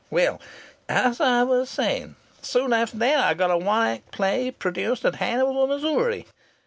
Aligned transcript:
Well, 0.09 0.41
as 0.89 1.21
I 1.21 1.43
was 1.43 1.69
saying, 1.69 2.15
soon 2.41 2.73
after 2.73 2.97
that 2.97 3.19
I 3.19 3.35
got 3.35 3.51
a 3.51 3.57
one 3.59 3.87
act 3.87 4.09
play 4.09 4.49
produced 4.49 5.05
at 5.05 5.17
Hannibal, 5.17 5.67
Missouri. 5.67 6.25